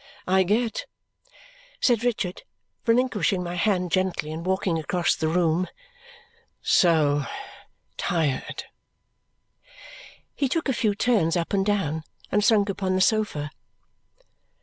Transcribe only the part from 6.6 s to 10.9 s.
"so tired!" He took a